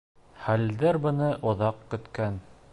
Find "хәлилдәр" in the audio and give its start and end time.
0.45-0.99